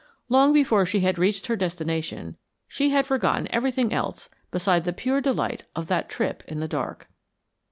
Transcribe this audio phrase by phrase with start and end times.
[0.29, 2.35] Long before she had reached her destination
[2.67, 7.07] she had forgotten everything else beside the pure delight of that trip in the dark.